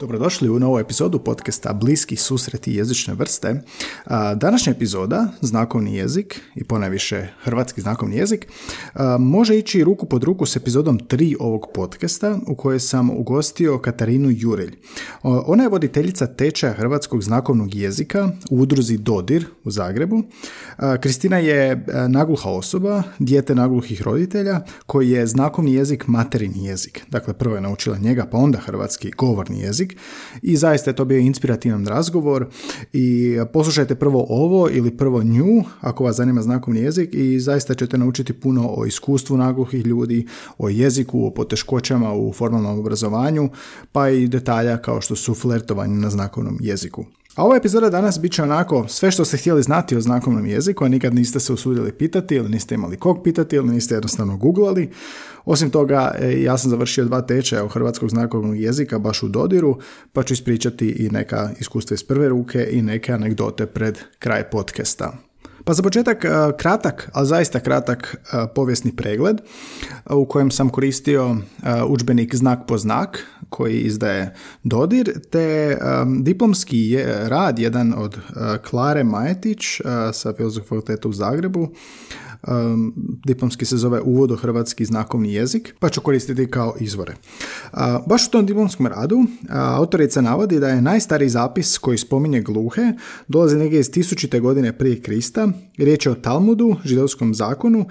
[0.00, 3.62] Dobrodošli u novu epizodu podcasta Bliski susreti jezične vrste.
[4.36, 8.46] Današnja epizoda, znakovni jezik i ponajviše hrvatski znakovni jezik,
[9.18, 14.28] može ići ruku pod ruku s epizodom 3 ovog podcasta u kojoj sam ugostio Katarinu
[14.32, 14.76] Jurelj.
[15.22, 20.22] Ona je voditeljica tečaja hrvatskog znakovnog jezika u udruzi Dodir u Zagrebu.
[21.00, 27.06] Kristina je nagluha osoba, dijete nagluhih roditelja koji je znakovni jezik materini jezik.
[27.10, 29.83] Dakle, prvo je naučila njega, pa onda hrvatski govorni jezik
[30.42, 32.46] i zaista je to bio inspirativan razgovor
[32.92, 37.98] i poslušajte prvo ovo ili prvo nju ako vas zanima znakovni jezik i zaista ćete
[37.98, 40.26] naučiti puno o iskustvu nagluhih ljudi,
[40.58, 43.48] o jeziku, o poteškoćama u formalnom obrazovanju,
[43.92, 47.04] pa i detalja kao što su flertovanje na znakovnom jeziku.
[47.36, 50.84] A ova epizoda danas bit će onako sve što ste htjeli znati o znakovnom jeziku,
[50.84, 54.90] a nikad niste se usudili pitati ili niste imali kog pitati ili niste jednostavno googlali.
[55.44, 59.78] Osim toga, e, ja sam završio dva tečaja u hrvatskog znakovnog jezika baš u dodiru,
[60.12, 65.12] pa ću ispričati i neka iskustva iz prve ruke i neke anegdote pred kraj podcasta.
[65.64, 69.40] Pa za početak e, kratak, ali zaista kratak e, povijesni pregled
[70.10, 71.36] u kojem sam koristio
[71.88, 75.78] udžbenik znak po znak koji izdaje Dodir, te
[76.20, 78.18] diplomski rad jedan od
[78.70, 79.80] Klare Majetić
[80.12, 81.68] sa Filozofog u Zagrebu
[82.42, 87.14] um, diplomski se zove Uvod u hrvatski znakovni jezik, pa ću koristiti kao izvore.
[88.06, 92.92] baš u tom diplomskom radu autorica navodi da je najstariji zapis koji spominje gluhe
[93.28, 95.48] dolazi negdje iz tisućite godine prije Krista.
[95.78, 97.86] Riječ je o Talmudu, židovskom zakonu,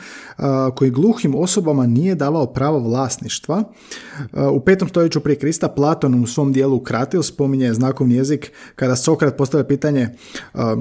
[0.75, 3.63] koji gluhim osobama nije davao pravo vlasništva.
[4.51, 9.37] u petom stoljeću prije Krista Platon u svom dijelu Kratil spominje znakovni jezik kada Sokrat
[9.37, 10.09] postavlja pitanje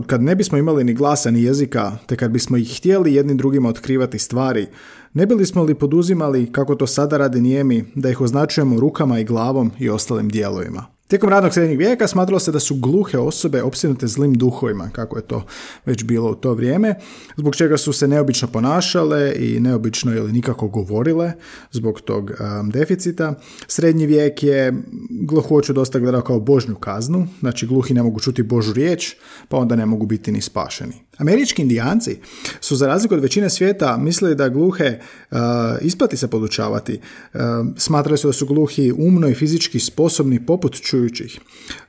[0.07, 3.67] kad ne bismo imali ni glasa ni jezika, te kad bismo ih htjeli jedni drugim
[3.67, 4.67] otkrivati stvari,
[5.15, 9.25] ne bili smo li poduzimali, kako to sada radi nijemi, da ih označujemo rukama i
[9.25, 10.87] glavom i ostalim dijelovima?
[11.09, 15.23] Tijekom radnog srednjeg vijeka smatralo se da su gluhe osobe opsjednute zlim duhovima, kako je
[15.23, 15.45] to
[15.87, 16.95] već bilo u to vrijeme,
[17.37, 21.33] zbog čega su se neobično ponašale i neobično ili nikako govorile
[21.71, 23.35] zbog tog um, deficita.
[23.67, 24.73] Srednji vijek je
[25.11, 29.15] gluhoću dosta gledao kao božnju kaznu, znači gluhi ne mogu čuti božu riječ,
[29.49, 30.95] pa onda ne mogu biti ni spašeni.
[31.23, 32.19] Američki indijanci
[32.61, 34.99] su za razliku od većine svijeta mislili da gluhe
[35.31, 35.39] uh,
[35.81, 37.01] isplati se podučavati.
[37.35, 37.41] Uh,
[37.77, 41.41] smatrali su da su gluhi umno i fizički sposobni poput čujućih.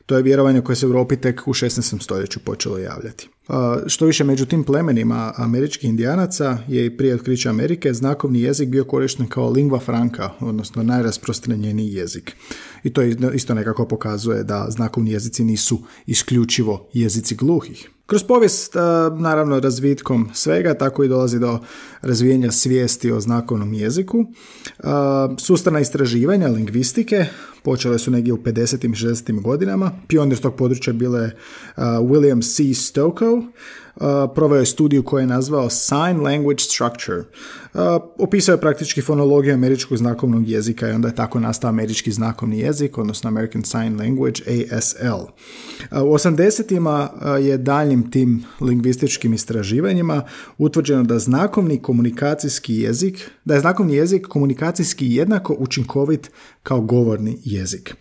[0.05, 2.03] To je vjerovanje koje se u Europi tek u 16.
[2.03, 3.29] stoljeću počelo javljati.
[3.88, 8.83] Što više među tim plemenima američkih indijanaca je i prije otkrića Amerike znakovni jezik bio
[8.83, 12.35] korišten kao lingva franca, odnosno najrasprostranjeniji jezik.
[12.83, 13.01] I to
[13.33, 17.89] isto nekako pokazuje da znakovni jezici nisu isključivo jezici gluhih.
[18.06, 18.74] Kroz povijest,
[19.19, 21.59] naravno razvitkom svega, tako i dolazi do
[22.02, 24.25] razvijenja svijesti o znakovnom jeziku.
[25.40, 27.25] Sustavna istraživanja lingvistike
[27.64, 28.86] počele su negdje u 50.
[28.86, 29.41] i 60.
[29.41, 29.91] godinama.
[30.08, 31.31] Pionir tog područja bile
[31.78, 32.81] William C.
[32.81, 33.41] Stokoe,
[34.35, 37.24] proveo je studiju koju je nazvao Sign Language Structure.
[38.17, 42.97] Opisao je praktički fonologiju američkog znakovnog jezika i onda je tako nastao američki znakovni jezik,
[42.97, 44.41] odnosno American Sign Language,
[44.72, 45.23] ASL.
[45.91, 47.09] U 80-ima
[47.41, 50.22] je daljim tim lingvističkim istraživanjima
[50.57, 56.31] utvrđeno da znakovni komunikacijski jezik, da je znakovni jezik komunikacijski jednako učinkovit
[56.63, 57.95] kao govorni jezik.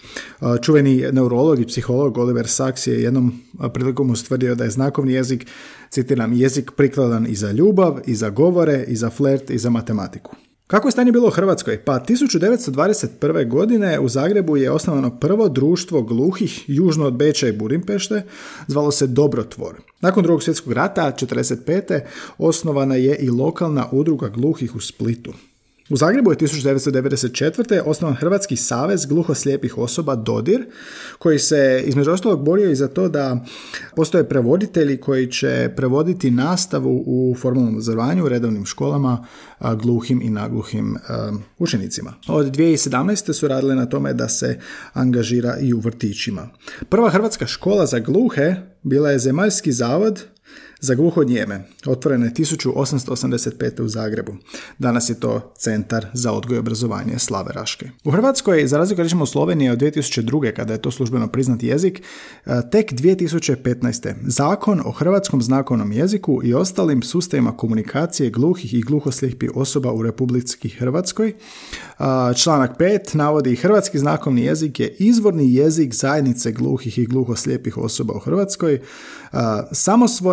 [0.62, 3.40] Čuveni neurolog i psiholog Oliver Sacks je jednom
[3.74, 5.46] prilikom ustvrdio da je znakovni jezik
[5.90, 10.36] citiram, jezik prikladan i za ljubav, i za govore, i za flert, i za matematiku.
[10.66, 11.84] Kako je stanje bilo u Hrvatskoj?
[11.84, 13.48] Pa 1921.
[13.48, 18.22] godine u Zagrebu je osnovano prvo društvo gluhih južno od Beča i Burimpešte,
[18.66, 19.80] zvalo se Dobrotvor.
[20.00, 22.00] Nakon drugog svjetskog rata, 1945.
[22.38, 25.32] osnovana je i lokalna udruga gluhih u Splitu.
[25.90, 27.82] U Zagrebu je 1994.
[27.84, 30.66] osnovan Hrvatski savez gluhoslijepih osoba DODIR,
[31.18, 33.44] koji se između ostalog borio i za to da
[33.96, 39.26] postoje prevoditelji koji će prevoditi nastavu u formalnom obrazovanju u redovnim školama
[39.82, 40.96] gluhim i nagluhim
[41.58, 42.14] učenicima.
[42.28, 43.32] Od 2017.
[43.32, 44.58] su radili na tome da se
[44.92, 46.48] angažira i u vrtićima.
[46.88, 50.24] Prva hrvatska škola za gluhe bila je Zemaljski zavod
[50.82, 51.64] za gluhodnijeme.
[51.86, 53.82] Otvorena je 1885.
[53.82, 54.32] u Zagrebu.
[54.78, 57.90] Danas je to Centar za odgoj i obrazovanje Slave Raške.
[58.04, 60.52] U Hrvatskoj, za razliku rečemo u Sloveniji od 2002.
[60.52, 62.02] kada je to službeno priznat jezik,
[62.46, 64.14] e, tek 2015.
[64.22, 70.68] Zakon o hrvatskom znakovnom jeziku i ostalim sustavima komunikacije gluhih i gluhoslijepih osoba u Republici
[70.68, 71.28] Hrvatskoj.
[71.28, 71.34] E,
[72.36, 78.18] članak 5 navodi hrvatski znakovni jezik je izvorni jezik zajednice gluhih i gluhoslijepih osoba u
[78.18, 78.80] Hrvatskoj.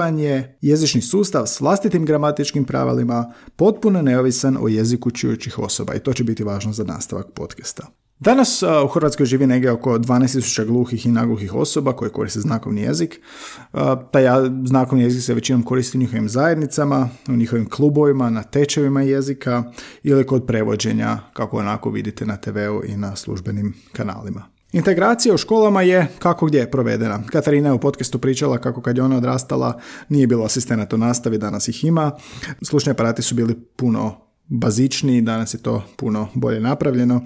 [0.09, 6.00] Samosvojan je jezični sustav s vlastitim gramatičkim pravilima, potpuno neovisan o jeziku čujućih osoba i
[6.00, 7.88] to će biti važno za nastavak podcasta.
[8.19, 13.21] Danas u Hrvatskoj živi negdje oko 12.000 gluhih i nagluhih osoba koje koriste znakovni jezik.
[14.11, 14.23] Taj
[14.65, 19.63] znakovni jezik se većinom koristi u njihovim zajednicama, u njihovim klubovima, na tečevima jezika
[20.03, 24.58] ili kod prevođenja, kako onako vidite na TV-u i na službenim kanalima.
[24.71, 27.24] Integracija u školama je kako gdje je provedena.
[27.31, 29.80] Katarina je u podcastu pričala kako kad je ona odrastala
[30.10, 32.12] nije bilo asistenata u nastavi, danas ih ima.
[32.62, 37.22] Slušni aparati su bili puno bazičniji, danas je to puno bolje napravljeno.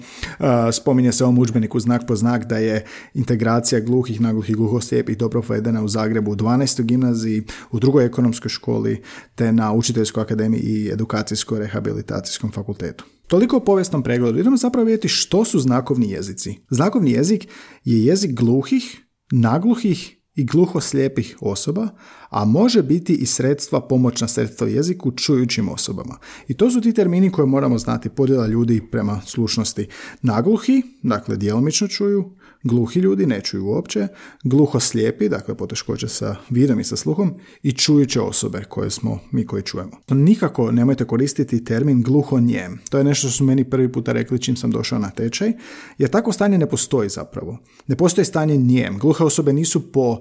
[0.72, 2.84] Spominje se ovom udžbeniku znak po znak da je
[3.14, 6.82] integracija gluhih, nagluhih, gluhoslijepih dobro provedena u Zagrebu u 12.
[6.82, 9.02] gimnaziji, u drugoj ekonomskoj školi,
[9.34, 13.04] te na učiteljskoj akademiji i edukacijsko-rehabilitacijskom fakultetu.
[13.26, 14.38] Toliko o povijesnom pregledu.
[14.38, 16.54] Idemo zapravo vidjeti što su znakovni jezici.
[16.70, 17.48] Znakovni jezik
[17.84, 21.88] je jezik gluhih, nagluhih i gluhoslijepih osoba,
[22.30, 26.18] a može biti i sredstva, pomoćna sredstva jeziku čujućim osobama.
[26.48, 29.88] I to su ti termini koje moramo znati, podjela ljudi prema slušnosti.
[30.22, 32.30] Nagluhi, dakle djelomično čuju,
[32.64, 34.08] Gluhi ljudi ne čuju uopće,
[34.44, 39.46] gluho slijepi, dakle poteškoće sa vidom i sa sluhom, i čujuće osobe koje smo mi
[39.46, 39.90] koji čujemo.
[40.08, 42.80] Nikako nemojte koristiti termin gluho njem.
[42.90, 45.52] To je nešto što su meni prvi puta rekli čim sam došao na tečaj,
[45.98, 47.58] jer takvo stanje ne postoji zapravo.
[47.86, 48.98] Ne postoji stanje njem.
[48.98, 50.20] Gluhe osobe nisu po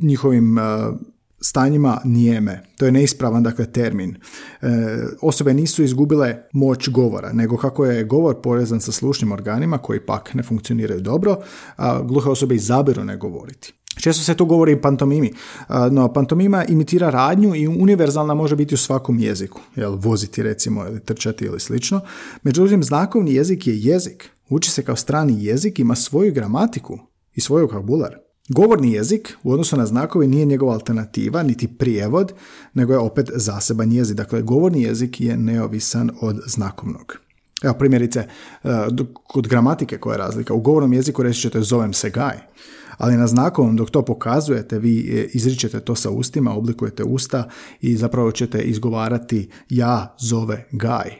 [0.00, 0.58] njihovim
[1.40, 2.62] stanjima nijeme.
[2.76, 4.16] To je neispravan dakle termin.
[4.62, 4.66] E,
[5.20, 10.34] osobe nisu izgubile moć govora, nego kako je govor porezan sa slušnim organima koji pak
[10.34, 11.36] ne funkcioniraju dobro,
[11.76, 13.72] a gluhe osobe izabiru ne govoriti.
[13.96, 15.32] Često se tu govori i pantomimi,
[15.90, 21.00] no pantomima imitira radnju i univerzalna može biti u svakom jeziku, jel, voziti recimo ili
[21.00, 22.00] trčati ili slično.
[22.42, 26.98] Međutim, znakovni jezik je jezik, uči se kao strani jezik, ima svoju gramatiku
[27.34, 28.16] i svoj vokabular.
[28.48, 32.32] Govorni jezik u odnosu na znakove nije njegova alternativa, niti prijevod,
[32.74, 34.16] nego je opet zaseban jezik.
[34.16, 37.18] Dakle, govorni jezik je neovisan od znakovnog.
[37.62, 38.68] Evo primjerice, e,
[39.12, 40.54] kod gramatike koja je razlika.
[40.54, 42.38] U govornom jeziku reći ćete zovem se Gaj,
[42.98, 47.48] ali na znakovom dok to pokazujete, vi e, izričete to sa ustima, oblikujete usta
[47.80, 51.10] i zapravo ćete izgovarati ja zove Gaj.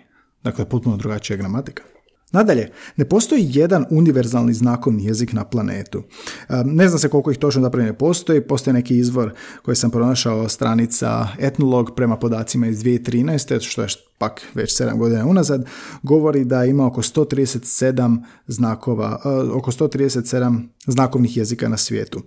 [0.43, 1.83] Dakle, potpuno drugačija gramatika.
[2.33, 6.03] Nadalje, ne postoji jedan univerzalni znakovni jezik na planetu.
[6.65, 9.33] Ne znam se koliko ih točno zapravo ne postoji, postoji neki izvor
[9.63, 13.61] koji sam pronašao stranica etnolog prema podacima iz 2013.
[13.61, 13.89] što je
[14.19, 15.67] pak već 7 godina unazad,
[16.03, 19.21] govori da ima oko 137 znakova,
[19.55, 22.23] oko 137 znakovnih jezika na svijetu.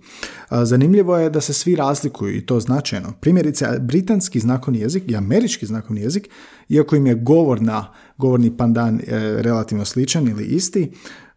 [0.50, 3.12] Zanimljivo je da se svi razlikuju i to značajno.
[3.20, 6.28] Primjerice, britanski znakovni jezik i američki znakovni jezik,
[6.68, 9.02] iako im je govor na govorni pandan e,
[9.42, 10.92] relativno sličan ili isti,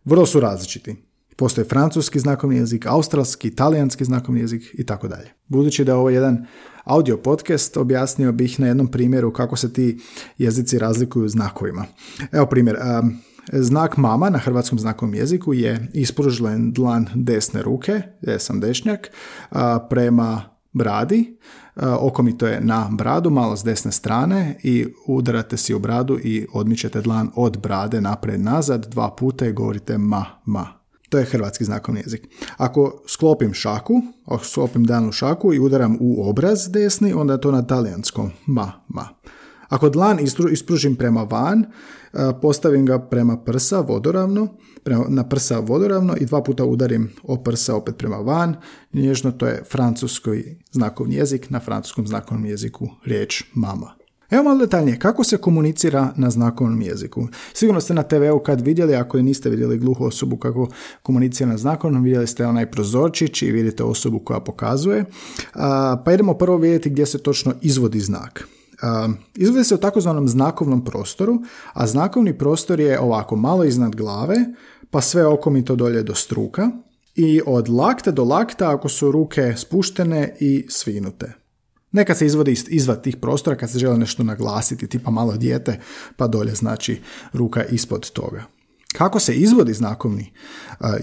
[0.06, 0.96] vrlo su različiti.
[1.36, 5.34] Postoje francuski znakovni jezik, australski, talijanski znakovni jezik i tako dalje.
[5.48, 6.46] Budući da je ovo jedan
[6.84, 10.00] audio podcast, objasnio bih na jednom primjeru kako se ti
[10.38, 11.86] jezici razlikuju znakovima.
[12.32, 12.78] Evo primjer,
[13.52, 19.12] Znak mama na hrvatskom znakovnom jeziku je ispružen dlan desne ruke, ja sam dešnjak,
[19.90, 21.38] prema bradi,
[22.00, 27.02] okomito je na bradu, malo s desne strane i udarate si u bradu i odmičete
[27.02, 30.68] dlan od brade napred nazad dva puta i govorite ma, ma.
[31.10, 32.28] To je hrvatski znakovni jezik.
[32.58, 37.52] Ako sklopim šaku, ako sklopim danu šaku i udaram u obraz desni, onda je to
[37.52, 39.08] na talijanskom ma, ma.
[39.68, 40.20] Ako dlan
[40.52, 41.66] ispružim prema van,
[42.42, 44.48] postavim ga prema prsa vodoravno,
[44.84, 48.56] prema, na prsa vodoravno i dva puta udarim o prsa opet prema van.
[48.94, 50.30] Nježno to je francuski
[50.72, 53.94] znakovni jezik, na francuskom znakovnom jeziku riječ mama.
[54.30, 57.28] Evo malo detaljnije, kako se komunicira na znakovnom jeziku.
[57.54, 60.68] Sigurno ste na TV-u kad vidjeli, ako je niste vidjeli gluhu osobu kako
[61.02, 65.06] komunicira na znakovnom, vidjeli ste onaj prozorčić i vidite osobu koja pokazuje.
[66.06, 68.48] Pa idemo prvo vidjeti gdje se točno izvodi znak.
[69.36, 71.40] Izvodi se u takozvanom znakovnom prostoru,
[71.74, 74.36] a znakovni prostor je ovako malo iznad glave,
[74.92, 76.70] pa sve okomito dolje do struka
[77.16, 81.34] i od lakta do lakta ako su ruke spuštene i svinute.
[81.92, 85.80] Nekad se izvodi izvad tih prostora kad se želi nešto naglasiti, tipa malo dijete,
[86.18, 87.02] pa dolje znači
[87.34, 88.44] ruka ispod toga.
[88.94, 90.32] Kako se izvodi znakovni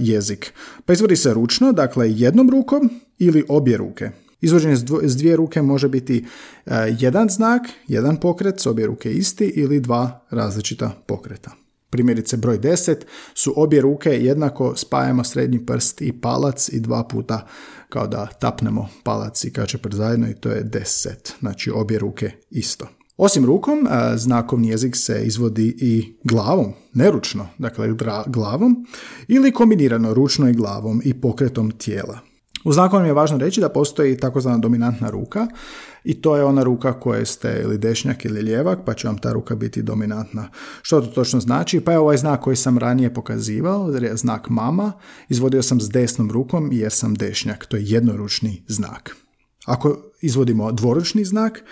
[0.00, 0.52] jezik?
[0.84, 4.10] Pa izvodi se ručno, dakle jednom rukom ili obje ruke.
[4.44, 6.24] Izvođenje s dvije ruke može biti
[6.66, 11.50] e, jedan znak, jedan pokret s obje ruke isti ili dva različita pokreta.
[11.90, 12.96] Primjerice broj 10
[13.34, 17.46] su obje ruke jednako spajamo srednji prst i palac i dva puta
[17.88, 21.10] kao da tapnemo palac i kačepr zajedno i to je 10.
[21.40, 22.88] Znači obje ruke isto.
[23.16, 27.88] Osim rukom, e, znakovni jezik se izvodi i glavom, neručno, dakle
[28.26, 28.86] glavom,
[29.28, 32.33] ili kombinirano ručno i glavom i pokretom tijela.
[32.64, 35.46] U znakovnom je važno reći da postoji takozvana dominantna ruka
[36.04, 39.32] i to je ona ruka koje ste ili dešnjak ili lijevak, pa će vam ta
[39.32, 40.48] ruka biti dominantna.
[40.82, 41.80] Što to točno znači?
[41.80, 44.92] Pa je ovaj znak koji sam ranije pokazivao, znak mama,
[45.28, 47.66] izvodio sam s desnom rukom jer sam dešnjak.
[47.66, 49.16] To je jednoručni znak.
[49.66, 51.62] Ako izvodimo dvoručni znak,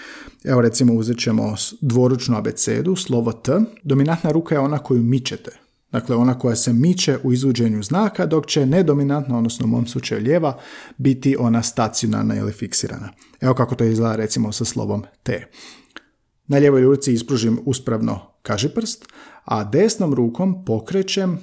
[0.45, 5.62] evo recimo uzet ćemo dvoručnu abecedu, slovo T, dominantna ruka je ona koju mičete.
[5.93, 10.23] Dakle, ona koja se miče u izvođenju znaka, dok će nedominantna, odnosno u mom slučaju
[10.23, 10.59] lijeva,
[10.97, 13.09] biti ona stacionarna ili fiksirana.
[13.41, 15.51] Evo kako to izgleda recimo sa slovom T.
[16.47, 18.21] Na lijevoj ruci ispružim uspravno
[18.75, 19.05] prst,
[19.45, 21.39] a desnom rukom pokrećem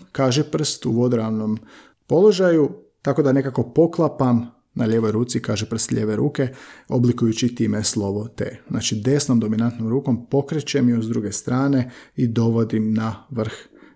[0.51, 1.57] prst u vodravnom
[2.07, 2.69] položaju,
[3.01, 6.47] tako da nekako poklapam na lijevoj ruci kaže prst lijeve ruke,
[6.87, 8.61] oblikujući time slovo T.
[8.69, 13.53] Znači desnom dominantnom rukom pokrećem ju s druge strane i dovodim na vrh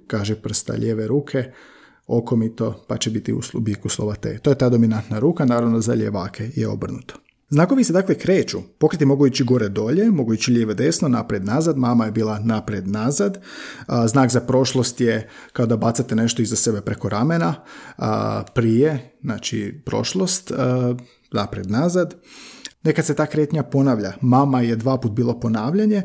[0.08, 1.52] kaže prsta lijeve ruke,
[2.08, 4.40] okomito, pa će biti u biku slova T.
[4.42, 7.16] To je ta dominantna ruka, naravno za ljevake je obrnuto.
[7.50, 11.78] Znakovi se dakle kreću, pokreti mogu ići gore dolje, mogu ići lijevo desno, napred nazad,
[11.78, 13.42] mama je bila napred nazad,
[14.08, 17.56] znak za prošlost je kao da bacate nešto iza sebe preko ramena,
[18.54, 20.52] prije, znači prošlost,
[21.32, 22.16] napred nazad.
[22.84, 24.14] Nekad se ta kretnja ponavlja.
[24.22, 26.02] Mama je dva put bilo ponavljanje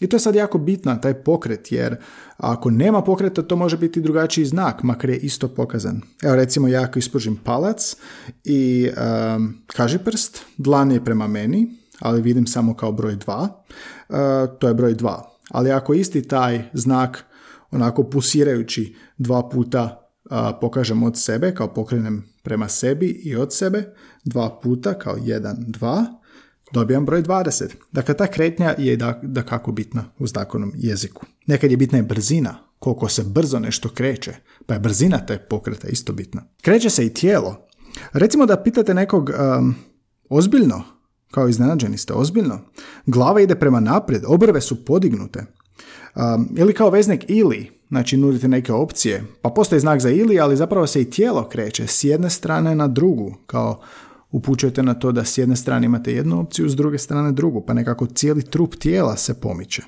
[0.00, 1.96] i to je sad jako bitno, taj pokret, jer
[2.36, 6.00] ako nema pokreta, to može biti drugačiji znak, makar je isto pokazan.
[6.22, 7.96] Evo recimo ja ako ispružim palac
[8.44, 8.88] i
[9.36, 14.68] um, kaži prst, dlan je prema meni, ali vidim samo kao broj 2, uh, to
[14.68, 15.20] je broj 2.
[15.50, 17.24] Ali ako isti taj znak
[17.70, 23.94] onako pusirajući dva puta uh, pokažem od sebe, kao pokrenem prema sebi i od sebe,
[24.24, 26.04] dva puta kao 1, 2,
[26.72, 27.68] dobijam broj 20.
[27.92, 31.26] Dakle, ta kretnja je da, da kako bitna u znakovnom jeziku.
[31.46, 34.34] Nekad je bitna i brzina, koliko se brzo nešto kreće,
[34.66, 36.42] pa je brzina te pokreta isto bitna.
[36.62, 37.66] Kreće se i tijelo.
[38.12, 39.74] Recimo da pitate nekog um,
[40.28, 40.82] ozbiljno,
[41.30, 42.60] kao iznenađeni ste, ozbiljno.
[43.06, 45.44] Glava ide prema naprijed, obrve su podignute.
[46.14, 50.56] Um, ili kao veznik ili, znači nudite neke opcije, pa postoji znak za ili, ali
[50.56, 53.80] zapravo se i tijelo kreće s jedne strane na drugu, kao
[54.32, 57.74] upućujete na to da s jedne strane imate jednu opciju, s druge strane drugu, pa
[57.74, 59.82] nekako cijeli trup tijela se pomiče.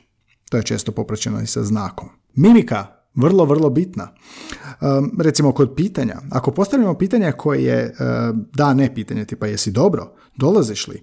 [0.50, 2.08] To je često popraćeno i sa znakom.
[2.34, 4.08] Mimika, vrlo, vrlo bitna.
[4.80, 9.70] Um, recimo kod pitanja, ako postavljamo pitanje koje je uh, da, ne pitanje, tipa jesi
[9.70, 11.02] dobro, dolaziš li,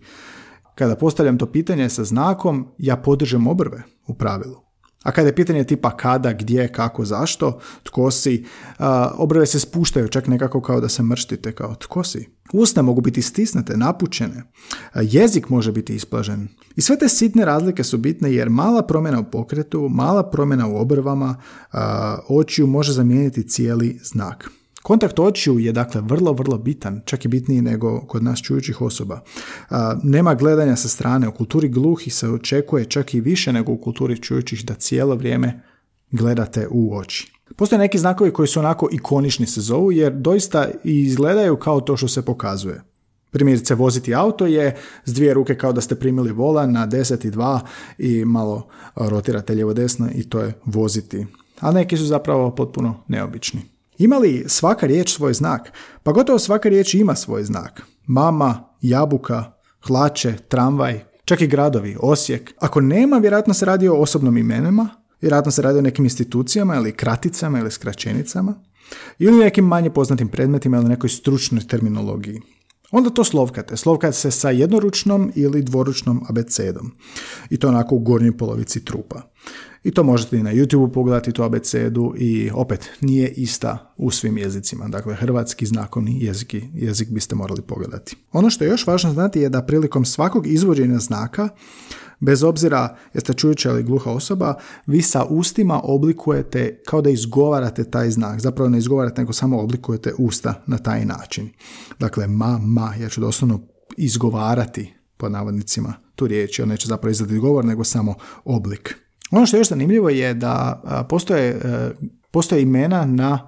[0.75, 4.70] kada postavljam to pitanje sa znakom, ja podržem obrve u pravilu.
[5.03, 8.45] A kada je pitanje tipa kada, gdje, kako, zašto, tko si,
[9.17, 12.29] obrve se spuštaju čak nekako kao da se mrštite, kao tko si.
[12.53, 14.43] Usta mogu biti stisnute, napučene,
[14.95, 16.47] jezik može biti isplažen.
[16.75, 20.77] I sve te sitne razlike su bitne jer mala promjena u pokretu, mala promjena u
[20.77, 21.35] obrvama,
[22.29, 24.51] očiju može zamijeniti cijeli znak.
[24.83, 29.19] Kontakt očiju je dakle vrlo, vrlo bitan, čak i bitniji nego kod nas čujućih osoba.
[30.03, 34.21] nema gledanja sa strane, u kulturi gluhih se očekuje čak i više nego u kulturi
[34.21, 35.61] čujućih da cijelo vrijeme
[36.11, 37.31] gledate u oči.
[37.55, 42.07] Postoje neki znakovi koji su onako ikonični se zovu jer doista izgledaju kao to što
[42.07, 42.81] se pokazuje.
[43.31, 47.31] Primjerice, voziti auto je s dvije ruke kao da ste primili vola na 10 i
[47.31, 47.59] 2
[47.97, 51.25] i malo rotirate lijevo desno i to je voziti.
[51.59, 53.70] A neki su zapravo potpuno neobični.
[54.01, 55.71] Ima li svaka riječ svoj znak?
[56.03, 57.81] Pa gotovo svaka riječ ima svoj znak.
[58.07, 59.51] Mama, jabuka,
[59.87, 62.53] hlače, tramvaj, čak i gradovi, Osijek.
[62.59, 64.89] Ako nema, vjerojatno se radi o osobnom imenima,
[65.21, 68.55] vjerojatno se radi o nekim institucijama ili kraticama ili skraćenicama
[69.19, 72.41] ili nekim manje poznatim predmetima ili nekoj stručnoj terminologiji.
[72.91, 73.77] Onda to slovkate.
[73.77, 76.91] Slovkate se sa jednoručnom ili dvoručnom abecedom.
[77.49, 79.21] I to onako u gornjoj polovici trupa.
[79.83, 84.37] I to možete i na YouTube pogledati tu abecedu i opet nije ista u svim
[84.37, 84.87] jezicima.
[84.87, 88.15] Dakle, hrvatski znakovni jezik, jezik biste morali pogledati.
[88.31, 91.49] Ono što je još važno znati je da prilikom svakog izvođenja znaka
[92.21, 98.11] Bez obzira jeste čujuća ili gluha osoba, vi sa ustima oblikujete kao da izgovarate taj
[98.11, 98.39] znak.
[98.39, 101.49] Zapravo ne izgovarate, nego samo oblikujete usta na taj način.
[101.99, 103.59] Dakle, ma, ma, ja ću doslovno
[103.97, 109.00] izgovarati pod navodnicima tu riječ, jer neće zapravo izdati govor, nego samo oblik.
[109.31, 111.91] Ono što je još zanimljivo je da postoje e,
[112.31, 113.47] postoje imena na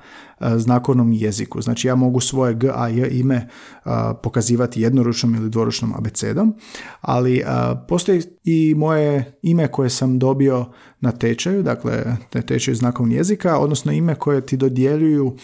[0.55, 1.61] znakovnom jeziku.
[1.61, 3.47] Znači ja mogu svoje G, A, J ime
[4.23, 6.55] pokazivati jednoručnom ili dvoručnom abecedom,
[7.01, 7.43] ali
[7.87, 10.65] postoji i moje ime koje sam dobio
[10.99, 15.35] na tečaju, dakle na tečaju znakovnog jezika, odnosno ime koje ti dodjeljuju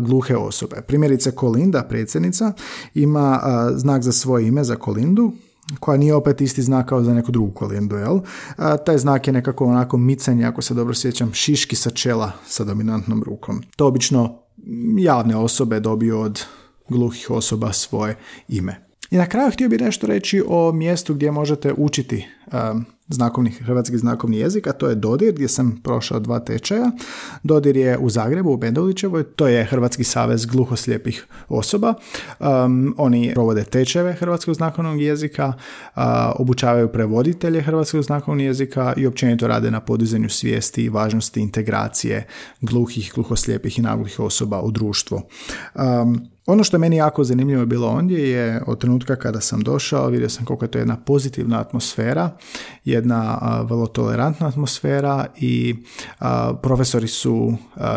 [0.00, 0.76] gluhe osobe.
[0.86, 2.52] Primjerice Kolinda, predsjednica,
[2.94, 3.40] ima
[3.74, 5.32] znak za svoje ime, za Kolindu,
[5.80, 8.20] koja nije opet isti znak kao za neku drugu kolindu, jel?
[8.56, 12.64] A, taj znak je nekako onako micanje, ako se dobro sjećam, šiški sa čela sa
[12.64, 13.62] dominantnom rukom.
[13.76, 14.38] To obično
[14.98, 16.44] javne osobe dobiju od
[16.88, 18.16] gluhih osoba svoje
[18.48, 18.86] ime.
[19.14, 23.98] I na kraju htio bih nešto reći o mjestu gdje možete učiti um, znakovni, hrvatski
[23.98, 26.90] znakovni jezik, a to je Dodir gdje sam prošao dva tečaja.
[27.42, 31.94] Dodir je u Zagrebu, u Bendolićevoj, to je Hrvatski savez gluhoslijepih osoba.
[32.40, 36.02] Um, oni provode tečajeve hrvatskog znakovnog jezika, uh,
[36.38, 42.26] obučavaju prevoditelje hrvatskog znakovnog jezika i općenito rade na podizanju svijesti i važnosti integracije
[42.60, 45.22] gluhih, gluhoslijepih i nagluhih osoba u društvo.
[45.74, 50.28] Um, ono što meni jako zanimljivo bilo ondje je od trenutka kada sam došao, vidio
[50.28, 52.30] sam koliko je to jedna pozitivna atmosfera,
[52.84, 55.74] jedna vrlo tolerantna atmosfera i
[56.62, 57.54] profesori su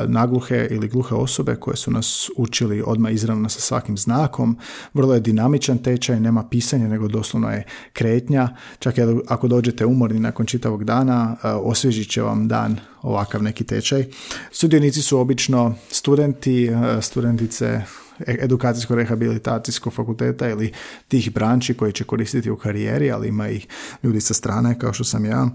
[0.08, 4.58] nagluhe ili gluhe osobe koje su nas učili odmah izravno sa svakim znakom.
[4.94, 7.64] Vrlo je dinamičan tečaj, nema pisanja nego doslovno je
[7.94, 8.50] kretnja.
[8.80, 8.96] Čak
[9.28, 14.06] ako dođete umorni nakon čitavog dana, osvježit će vam dan ovakav neki tečaj.
[14.52, 17.82] Sudionici su obično studenti, studentice
[18.20, 20.74] edukacijsko-rehabilitacijskog fakulteta ili
[21.08, 23.62] tih branči koji će koristiti u karijeri, ali ima i
[24.04, 25.50] ljudi sa strane kao što sam ja.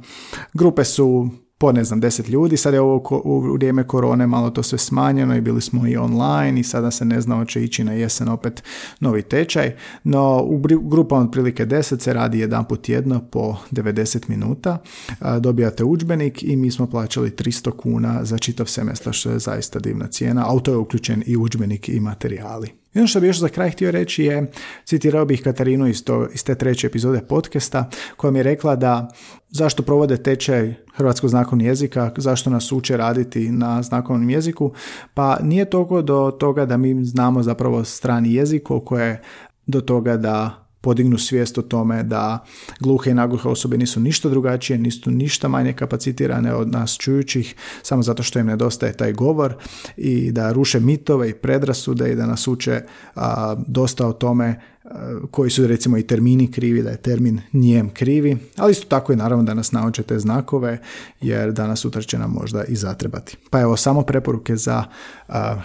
[0.54, 1.30] Grupe su
[1.62, 5.36] po ne znam deset ljudi, sad je ovo u vrijeme korone malo to sve smanjeno
[5.36, 8.62] i bili smo i online i sada se ne zna hoće ići na jesen opet
[9.00, 14.78] novi tečaj, no u grupama otprilike 10 se radi jedan put jedno po 90 minuta,
[15.40, 20.06] dobijate udžbenik i mi smo plaćali 300 kuna za čitav semestar što je zaista divna
[20.06, 22.81] cijena, a u to je uključen i udžbenik i materijali.
[22.94, 24.50] I ono što bih još za kraj htio reći je,
[24.84, 29.08] citirao bih Katarinu iz, to, iz te treće epizode podcasta, koja mi je rekla da
[29.50, 34.72] zašto provode tečaj hrvatskog znakovnog jezika, zašto nas uče raditi na znakovnom jeziku,
[35.14, 39.22] pa nije toliko do toga da mi znamo zapravo strani jezik, koliko je
[39.66, 42.44] do toga da podignu svijest o tome da
[42.80, 48.02] gluhe i nagluhe osobe nisu ništa drugačije, nisu ništa manje kapacitirane od nas čujućih, samo
[48.02, 49.54] zato što im nedostaje taj govor
[49.96, 52.80] i da ruše mitove i predrasude i da nas uče
[53.14, 54.60] a, dosta o tome
[55.30, 59.16] koji su recimo i termini krivi, da je termin nijem krivi, ali isto tako i
[59.16, 60.78] naravno da nas nauče te znakove,
[61.20, 63.36] jer danas sutra će nam možda i zatrebati.
[63.50, 64.84] Pa evo samo preporuke za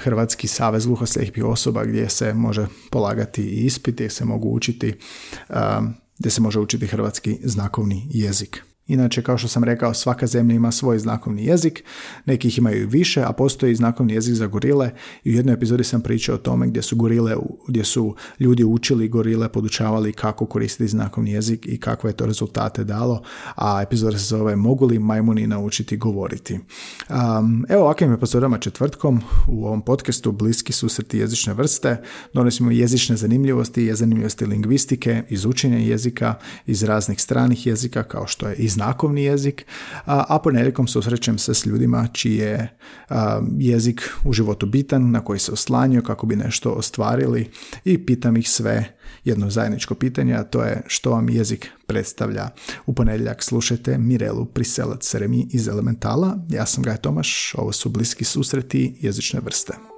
[0.04, 4.94] Hrvatski savez gluhoslijepih osoba gdje se može polagati i ispit, gdje se mogu učiti,
[6.20, 8.64] gdje se može učiti hrvatski znakovni jezik.
[8.88, 11.84] Inače, kao što sam rekao, svaka zemlja ima svoj znakovni jezik,
[12.26, 14.92] neki ih imaju više, a postoji znakovni jezik za gorile
[15.24, 17.36] i u jednoj epizodi sam pričao o tome gdje su gorile,
[17.68, 22.84] gdje su ljudi učili gorile, podučavali kako koristiti znakovni jezik i kakve je to rezultate
[22.84, 23.24] dalo,
[23.56, 26.60] a epizoda se zove Mogu li majmuni naučiti govoriti?
[27.10, 32.02] Um, evo ovakvim epizodama četvrtkom u ovom podcastu Bliski susreti jezične vrste
[32.34, 38.56] donosimo jezične zanimljivosti, zanimljivosti lingvistike, iz učenja jezika, iz raznih stranih jezika kao što je
[38.56, 39.66] iz znakovni jezik,
[40.06, 42.78] a, ponedjeljkom susrećem se s ljudima čiji je
[43.58, 47.50] jezik u životu bitan, na koji se oslanjaju kako bi nešto ostvarili
[47.86, 52.50] i pitam ih sve jedno zajedničko pitanje, a to je što vam jezik predstavlja.
[52.86, 56.38] U ponedjeljak slušajte Mirelu Priselac Seremi iz Elementala.
[56.50, 59.97] Ja sam Gaj Tomaš, ovo su bliski susreti jezične vrste.